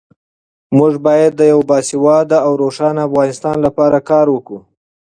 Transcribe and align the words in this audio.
موږ 0.77 0.93
باید 1.05 1.31
د 1.35 1.41
یو 1.51 1.59
باسواده 1.69 2.37
او 2.45 2.51
روښانه 2.63 3.01
افغانستان 3.07 3.57
لپاره 3.65 3.97
کار 4.09 4.25
وکړو. 4.31 4.59